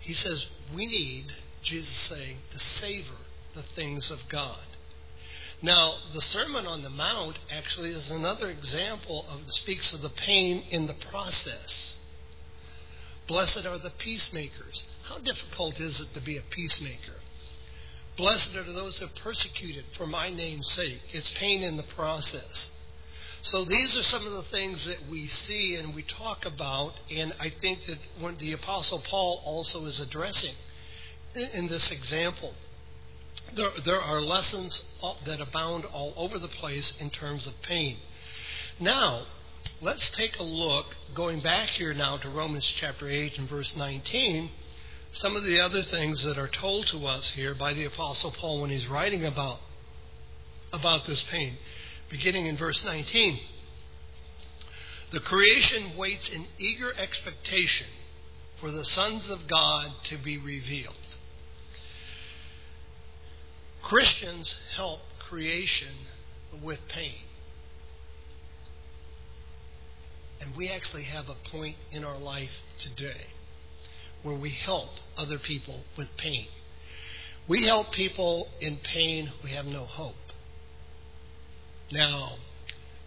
[0.00, 1.26] He says, we need,
[1.62, 3.18] Jesus saying, to savor
[3.54, 4.64] the things of God.
[5.62, 10.64] Now, the Sermon on the Mount actually is another example of speaks of the pain
[10.70, 11.96] in the process.
[13.28, 14.84] Blessed are the peacemakers.
[15.08, 17.20] How difficult is it to be a peacemaker?
[18.16, 21.00] Blessed are those who are persecuted for my name's sake.
[21.12, 22.70] It's pain in the process.
[23.50, 27.32] So these are some of the things that we see and we talk about, and
[27.40, 30.54] I think that when the Apostle Paul also is addressing
[31.34, 32.54] in this example.
[33.56, 34.80] There, there are lessons
[35.26, 37.96] that abound all over the place in terms of pain.
[38.80, 39.24] Now,
[39.82, 40.86] let's take a look,
[41.16, 44.48] going back here now to Romans chapter 8 and verse 19,
[45.14, 48.60] some of the other things that are told to us here by the Apostle Paul
[48.60, 49.58] when he's writing about,
[50.72, 51.56] about this pain.
[52.10, 53.38] Beginning in verse 19.
[55.12, 57.86] The creation waits in eager expectation
[58.60, 60.94] for the sons of God to be revealed.
[63.82, 65.94] Christians help creation
[66.62, 67.14] with pain.
[70.40, 72.50] And we actually have a point in our life
[72.82, 73.26] today
[74.22, 76.46] where we help other people with pain.
[77.48, 80.14] We help people in pain who have no hope.
[81.92, 82.36] Now,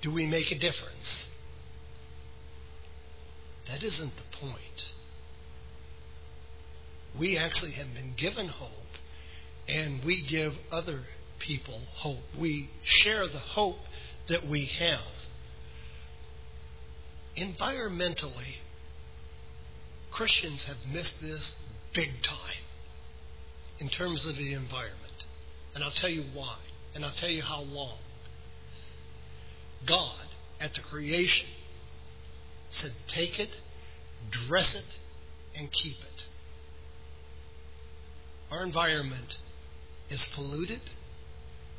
[0.01, 1.27] do we make a difference?
[3.69, 4.57] That isn't the point.
[7.17, 8.69] We actually have been given hope,
[9.67, 11.01] and we give other
[11.39, 12.23] people hope.
[12.39, 13.77] We share the hope
[14.27, 15.13] that we have
[17.37, 18.59] environmentally,
[20.11, 21.51] Christians have missed this
[21.93, 22.63] big time
[23.79, 24.99] in terms of the environment.
[25.73, 26.57] And I'll tell you why.
[26.93, 27.97] And I'll tell you how long.
[29.87, 30.25] God,
[30.59, 31.47] at the creation,
[32.81, 33.49] said, Take it,
[34.47, 36.23] dress it, and keep it.
[38.51, 39.33] Our environment
[40.09, 40.81] is polluted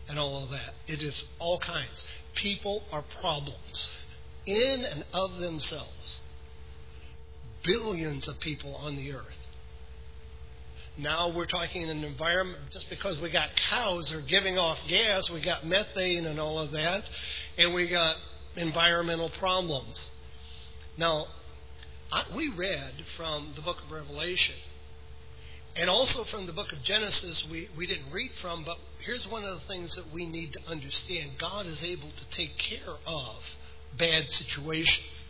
[0.09, 0.75] and all of that.
[0.87, 2.03] It is all kinds.
[2.41, 3.89] People are problems.
[4.47, 6.21] in and of themselves.
[7.65, 9.44] Billions of people on the earth.
[10.97, 15.45] Now we're talking an environment, just because we got cows are giving off gas, we
[15.45, 17.03] got methane and all of that,
[17.59, 18.15] and we got
[18.57, 20.01] environmental problems.
[20.97, 21.27] Now,
[22.13, 24.55] I, we read from the book of Revelation,
[25.77, 29.43] and also from the book of Genesis, we, we didn't read from, but here's one
[29.43, 33.35] of the things that we need to understand God is able to take care of
[33.99, 35.24] bad situations.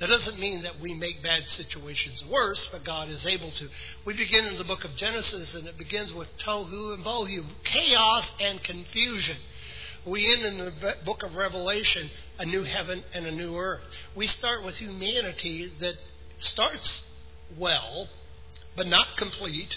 [0.00, 3.68] That doesn't mean that we make bad situations worse, but God is able to.
[4.06, 8.24] We begin in the book of Genesis, and it begins with tohu and bohu, chaos
[8.40, 9.36] and confusion.
[10.06, 13.82] We end in the book of Revelation, a new heaven and a new earth.
[14.16, 15.94] We start with humanity that
[16.54, 16.88] starts
[17.58, 18.08] well,
[18.76, 19.68] but not complete,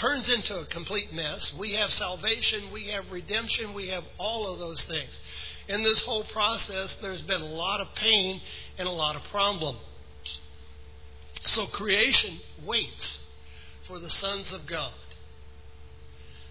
[0.00, 1.54] turns into a complete mess.
[1.58, 5.10] We have salvation, we have redemption, we have all of those things
[5.70, 8.40] in this whole process, there's been a lot of pain
[8.76, 9.78] and a lot of problems.
[11.54, 13.18] So creation waits
[13.86, 14.92] for the sons of God.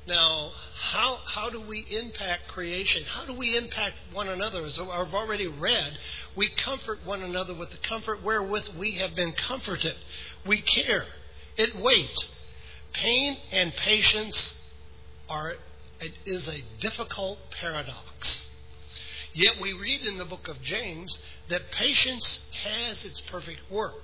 [0.07, 0.51] Now,
[0.93, 3.03] how, how do we impact creation?
[3.13, 4.65] How do we impact one another?
[4.65, 5.91] As I've already read,
[6.37, 9.95] we comfort one another with the comfort wherewith we have been comforted.
[10.47, 11.03] We care.
[11.57, 12.27] It waits.
[12.93, 14.35] Pain and patience
[15.29, 15.51] are
[15.99, 18.48] it is a difficult paradox.
[19.33, 21.15] Yet we read in the book of James
[21.49, 24.03] that patience has its perfect work.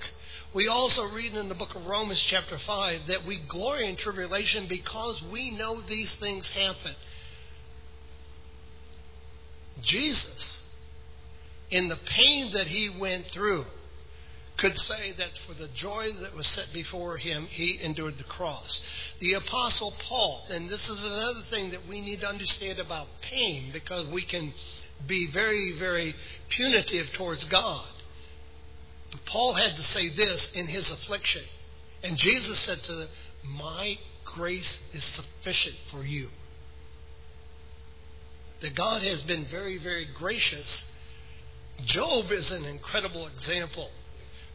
[0.54, 4.68] We also read in the book of Romans, chapter 5, that we glory in tribulation
[4.70, 6.96] because we know these things happen.
[9.84, 10.60] Jesus,
[11.72, 13.66] in the pain that he went through,
[14.58, 18.80] could say that for the joy that was set before him, he endured the cross.
[19.20, 23.72] The Apostle Paul, and this is another thing that we need to understand about pain
[23.74, 24.54] because we can
[25.08, 26.16] be very, very
[26.56, 27.88] punitive towards God.
[29.12, 31.44] But Paul had to say this in his affliction.
[32.04, 33.08] And Jesus said to them,
[33.58, 33.96] My
[34.36, 36.30] grace is sufficient for you.
[38.62, 40.68] That God has been very, very gracious.
[41.88, 43.90] Job is an incredible example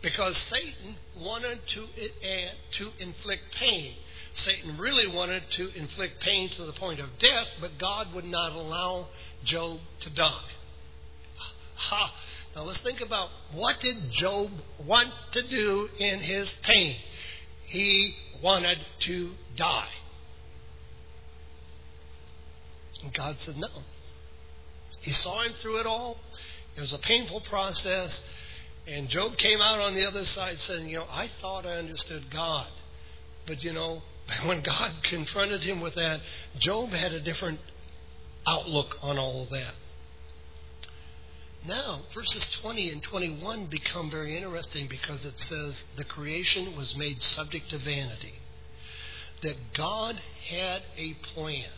[0.03, 3.95] because Satan wanted to, uh, to inflict pain.
[4.47, 8.53] Satan really wanted to inflict pain to the point of death, but God would not
[8.53, 9.09] allow
[9.45, 10.41] Job to die.
[11.77, 12.13] Ha!
[12.55, 14.51] Now let's think about what did Job
[14.87, 16.97] want to do in his pain?
[17.67, 19.89] He wanted to die.
[23.03, 23.69] And God said no.
[25.03, 26.17] He saw him through it all.
[26.77, 28.11] It was a painful process.
[28.87, 32.25] And Job came out on the other side saying, You know, I thought I understood
[32.33, 32.67] God.
[33.47, 34.03] But, you know,
[34.47, 36.21] when God confronted him with that,
[36.61, 37.61] Job had a different
[38.47, 39.75] outlook on all of that.
[41.67, 47.19] Now, verses 20 and 21 become very interesting because it says the creation was made
[47.21, 48.35] subject to vanity.
[49.43, 50.17] That God
[50.51, 51.69] had a plan.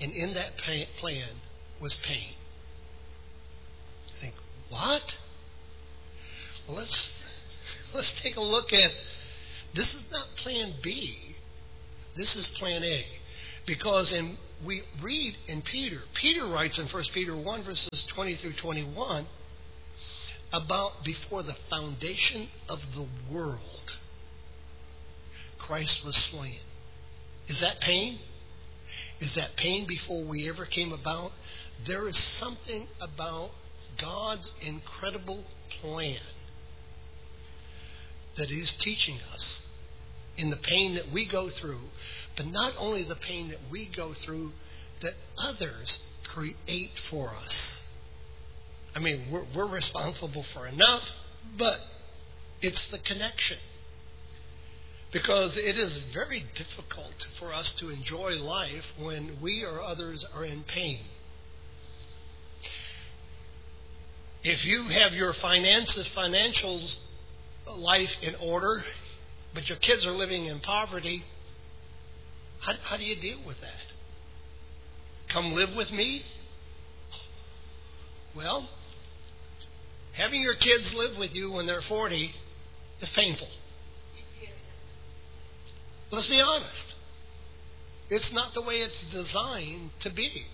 [0.00, 0.56] And in that
[0.98, 1.28] plan
[1.80, 2.34] was pain.
[4.16, 4.34] I think,
[4.70, 5.02] what?
[6.66, 7.08] Well, let's
[7.94, 8.90] let's take a look at
[9.74, 11.16] this is not plan B.
[12.16, 13.04] This is plan A.
[13.66, 14.36] Because in
[14.66, 19.26] we read in Peter, Peter writes in 1 Peter 1, verses 20 through 21,
[20.52, 23.92] about before the foundation of the world,
[25.58, 26.58] Christ was slain.
[27.48, 28.18] Is that pain?
[29.20, 31.30] Is that pain before we ever came about?
[31.86, 33.50] There is something about
[34.00, 35.44] God's incredible
[35.80, 36.18] plan
[38.36, 39.60] that He's teaching us
[40.36, 41.82] in the pain that we go through,
[42.36, 44.52] but not only the pain that we go through,
[45.02, 45.98] that others
[46.32, 47.52] create for us.
[48.94, 51.02] I mean, we're, we're responsible for enough,
[51.58, 51.78] but
[52.60, 53.58] it's the connection.
[55.12, 60.44] Because it is very difficult for us to enjoy life when we or others are
[60.44, 61.00] in pain.
[64.42, 66.94] If you have your finances, financials
[67.76, 68.82] life in order,
[69.52, 71.22] but your kids are living in poverty,
[72.64, 75.32] how, how do you deal with that?
[75.32, 76.22] Come live with me?
[78.36, 78.68] Well,
[80.16, 82.30] having your kids live with you when they're 40
[83.00, 83.48] is painful.
[86.12, 86.94] Let's be honest.
[88.10, 90.44] It's not the way it's designed to be.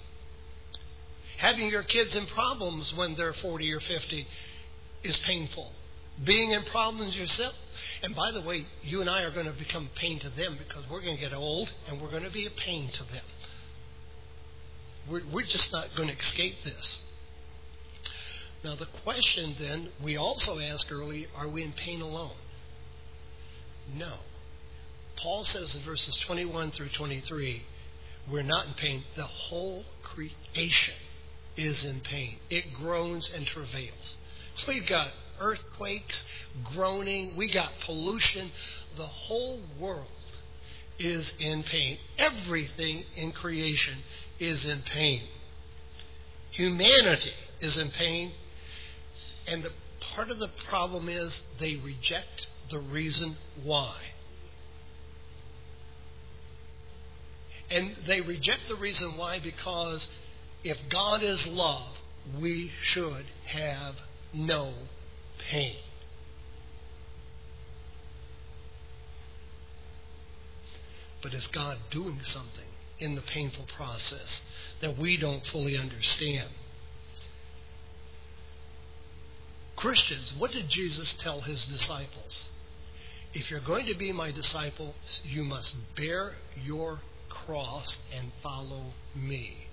[1.40, 4.26] Having your kids in problems when they're 40 or 50
[5.04, 5.70] is painful.
[6.26, 7.54] Being in problems yourself
[8.02, 10.84] and by the way, you and I are going to become pain to them because
[10.90, 13.24] we're going to get old and we're going to be a pain to them.
[15.10, 16.98] We're, we're just not going to escape this.
[18.64, 22.36] Now, the question then we also asked early, are we in pain alone?
[23.94, 24.14] No.
[25.22, 27.62] Paul says in verses 21 through 23,
[28.30, 29.04] we're not in pain.
[29.16, 30.94] The whole creation
[31.56, 32.38] is in pain.
[32.50, 34.16] It groans and travails.
[34.56, 35.08] So we've got
[35.40, 36.14] earthquakes,
[36.74, 38.50] groaning, we got pollution.
[38.96, 40.06] The whole world
[40.98, 41.98] is in pain.
[42.18, 44.02] Everything in creation
[44.40, 45.22] is in pain.
[46.52, 48.32] Humanity is in pain,
[49.46, 49.70] and the
[50.14, 53.96] part of the problem is they reject the reason why.
[57.70, 60.06] And they reject the reason why because
[60.62, 61.94] if God is love,
[62.40, 63.94] we should have
[64.32, 64.72] no
[65.50, 65.76] pain.
[71.22, 72.68] But is God doing something
[72.98, 74.40] in the painful process
[74.80, 76.50] that we don't fully understand?
[79.76, 82.44] Christians, what did Jesus tell his disciples?
[83.34, 86.32] If you're going to be my disciple, you must bear
[86.64, 89.66] your cross and follow me.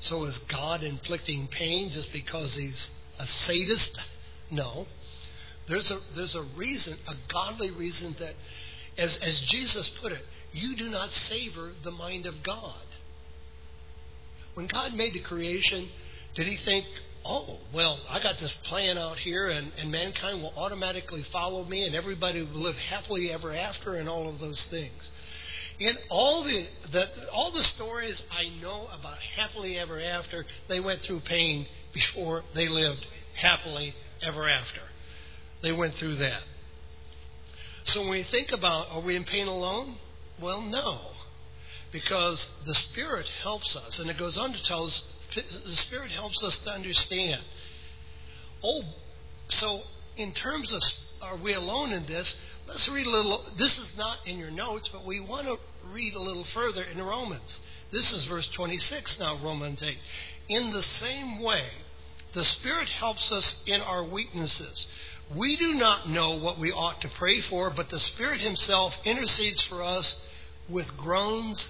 [0.00, 2.88] So is God inflicting pain just because he's
[3.18, 3.98] a sadist?
[4.50, 4.86] No.
[5.68, 8.32] There's a there's a reason, a godly reason that
[9.02, 12.74] as as Jesus put it, you do not savor the mind of God.
[14.54, 15.88] When God made the creation,
[16.34, 16.84] did he think,
[17.24, 21.84] oh, well, I got this plan out here and, and mankind will automatically follow me
[21.84, 25.10] and everybody will live happily ever after and all of those things?
[25.80, 31.00] in all the, the all the stories I know about happily ever after, they went
[31.06, 33.04] through pain before they lived
[33.40, 34.80] happily ever after.
[35.62, 36.40] They went through that.
[37.86, 39.96] So when we think about are we in pain alone?
[40.40, 41.00] Well, no.
[41.92, 45.02] Because the Spirit helps us, and it goes on to tell us
[45.34, 47.42] the Spirit helps us to understand.
[48.62, 48.82] Oh,
[49.50, 49.80] so
[50.16, 50.80] in terms of
[51.22, 52.26] are we alone in this?
[52.66, 53.44] Let's read a little.
[53.58, 55.56] This is not in your notes, but we want to
[55.92, 57.58] read a little further in Romans.
[57.90, 59.96] This is verse 26 now, Romans 8.
[60.48, 61.66] In the same way,
[62.34, 64.86] the Spirit helps us in our weaknesses.
[65.36, 69.62] We do not know what we ought to pray for, but the Spirit Himself intercedes
[69.68, 70.14] for us
[70.70, 71.62] with groans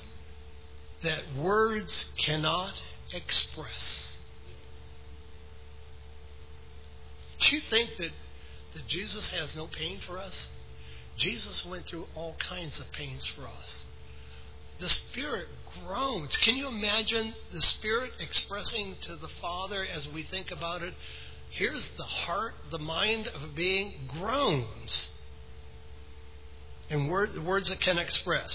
[1.02, 2.74] that words cannot
[3.12, 3.98] express.
[7.40, 8.10] Do you think that,
[8.74, 10.32] that Jesus has no pain for us?
[11.18, 13.84] Jesus went through all kinds of pains for us.
[14.80, 15.48] The Spirit
[15.86, 16.36] groans.
[16.44, 20.94] Can you imagine the Spirit expressing to the Father as we think about it?
[21.50, 25.08] Here's the heart, the mind of a being groans.
[26.90, 28.48] And word, words that can express.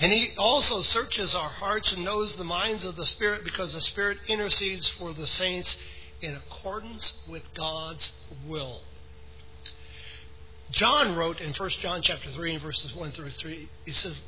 [0.00, 3.80] And he also searches our hearts and knows the minds of the Spirit because the
[3.80, 5.74] Spirit intercedes for the saints
[6.22, 8.08] in accordance with God's
[8.48, 8.80] will.
[10.72, 14.20] John wrote in 1 John chapter 3 and verses 1 through 3, he says,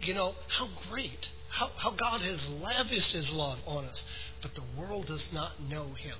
[0.00, 4.02] You know, how great, how, how God has lavished his love on us,
[4.42, 6.16] but the world does not know him.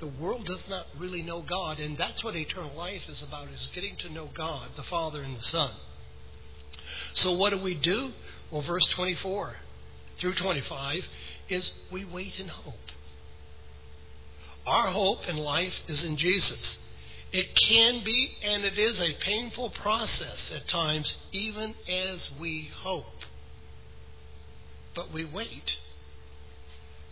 [0.00, 3.68] The world does not really know God, and that's what eternal life is about, is
[3.74, 5.70] getting to know God, the Father and the Son.
[7.16, 8.10] So what do we do?
[8.50, 9.54] Well, verse 24
[10.20, 11.00] through 25
[11.48, 12.74] is we wait in hope.
[14.66, 16.76] Our hope in life is in Jesus.
[17.36, 23.04] It can be, and it is, a painful process at times, even as we hope.
[24.94, 25.70] But we wait.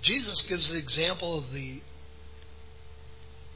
[0.02, 1.82] Jesus gives the example of the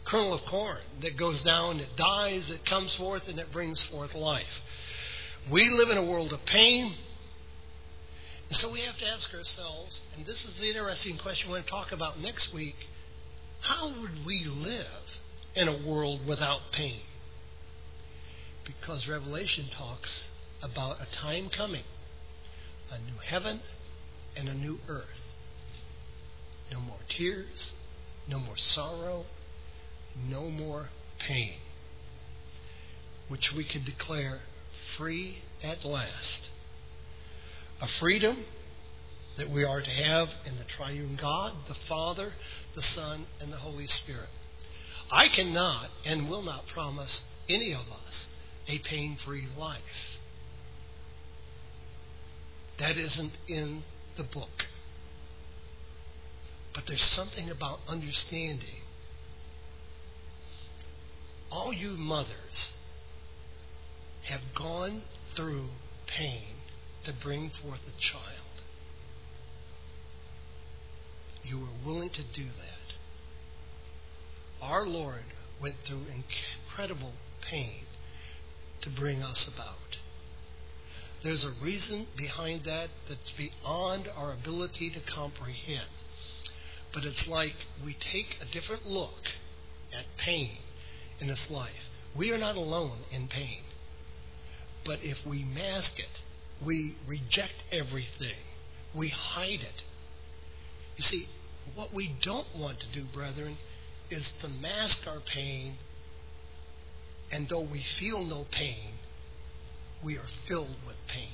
[0.07, 4.14] kernel of corn that goes down, it dies, it comes forth, and it brings forth
[4.14, 4.45] life.
[5.51, 6.95] We live in a world of pain.
[8.51, 11.64] And so we have to ask ourselves, and this is the interesting question we're going
[11.64, 12.77] to talk about next week
[13.62, 14.98] how would we live
[15.59, 17.01] in a world without pain.
[18.65, 20.09] Because Revelation talks
[20.63, 21.83] about a time coming,
[22.93, 23.61] a new heaven
[24.37, 25.05] and a new earth.
[26.71, 27.73] No more tears,
[28.29, 29.25] no more sorrow,
[30.29, 30.91] no more
[31.27, 31.55] pain,
[33.29, 34.39] which we can declare
[34.97, 36.51] free at last.
[37.81, 38.45] A freedom
[39.39, 42.33] that we are to have in the triune God, the Father,
[42.77, 44.29] the Son, and the Holy Spirit.
[45.11, 48.27] I cannot and will not promise any of us
[48.69, 49.81] a pain free life.
[52.79, 53.83] That isn't in
[54.17, 54.67] the book.
[56.75, 58.83] But there's something about understanding.
[61.51, 62.69] All you mothers
[64.29, 65.03] have gone
[65.35, 65.69] through
[66.07, 66.57] pain
[67.07, 68.49] to bring forth a child.
[71.49, 72.78] you were willing to do that.
[74.63, 75.25] Our Lord
[75.61, 77.13] went through incredible
[77.51, 77.85] pain
[78.83, 79.77] to bring us about.
[81.23, 85.89] There's a reason behind that that's beyond our ability to comprehend.
[86.95, 87.55] But it's like
[87.85, 89.25] we take a different look
[89.93, 90.59] at pain
[91.21, 91.89] in this life.
[92.17, 93.63] We are not alone in pain.
[94.85, 96.23] But if we mask it,
[96.65, 98.39] we reject everything,
[98.97, 99.83] we hide it.
[100.97, 101.27] You see,
[101.75, 103.59] what we don't want to do, brethren,
[104.11, 105.77] is to mask our pain,
[107.31, 108.95] and though we feel no pain,
[110.05, 111.33] we are filled with pain.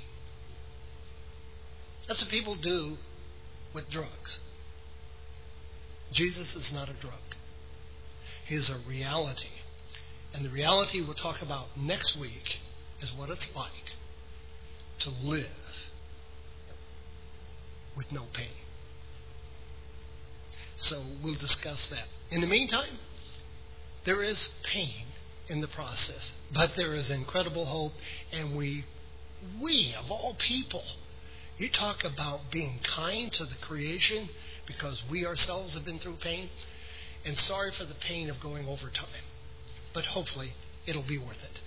[2.09, 2.97] That's what people do
[3.75, 4.39] with drugs.
[6.13, 7.15] Jesus is not a drug.
[8.47, 9.49] He is a reality.
[10.33, 12.61] And the reality we'll talk about next week
[13.03, 13.71] is what it's like
[15.01, 15.47] to live
[17.97, 18.49] with no pain.
[20.79, 22.09] So we'll discuss that.
[22.31, 22.99] In the meantime,
[24.07, 24.39] there is
[24.73, 25.07] pain
[25.49, 27.93] in the process, but there is incredible hope,
[28.33, 28.85] and we,
[29.63, 30.83] we of all people,
[31.59, 34.29] you talk about being kind to the creation
[34.67, 36.49] because we ourselves have been through pain,
[37.25, 39.25] and sorry for the pain of going over time,
[39.93, 40.53] but hopefully
[40.87, 41.61] it'll be worth it.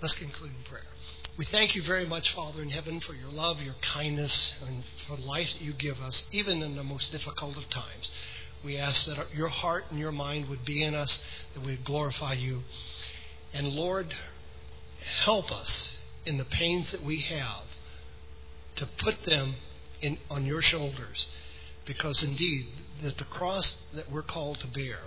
[0.00, 0.82] Let's conclude in prayer.
[1.38, 4.32] We thank you very much, Father in heaven, for your love, your kindness,
[4.66, 8.10] and for the life that you give us, even in the most difficult of times.
[8.64, 11.18] We ask that your heart and your mind would be in us,
[11.54, 12.62] that we'd glorify you.
[13.52, 14.06] And Lord,
[15.24, 15.70] help us
[16.24, 17.64] in the pains that we have
[18.76, 19.56] to put them
[20.00, 21.26] in, on your shoulders.
[21.86, 22.66] Because indeed,
[23.02, 25.00] that the cross that we're called to bear,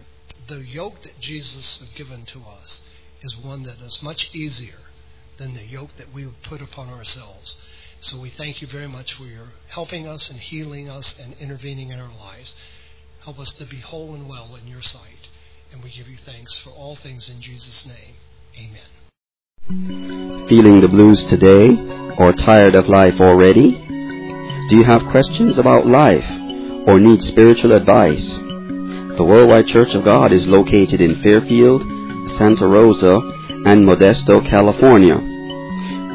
[0.48, 2.82] the yoke that Jesus has given to us,
[3.24, 4.78] is one that is much easier
[5.40, 7.56] than the yoke that we would put upon ourselves.
[8.02, 11.90] So we thank you very much for your helping us and healing us and intervening
[11.90, 12.54] in our lives.
[13.28, 15.28] Help us to be whole and well in your sight.
[15.74, 18.16] And we give you thanks for all things in Jesus' name.
[18.56, 20.48] Amen.
[20.48, 21.76] Feeling the blues today
[22.16, 23.76] or tired of life already?
[24.72, 26.24] Do you have questions about life
[26.88, 28.24] or need spiritual advice?
[29.20, 31.84] The Worldwide Church of God is located in Fairfield,
[32.40, 33.20] Santa Rosa,
[33.68, 35.20] and Modesto, California.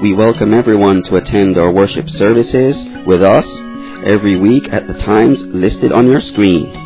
[0.00, 2.72] We welcome everyone to attend our worship services
[3.04, 3.44] with us
[4.00, 6.81] every week at the times listed on your screen.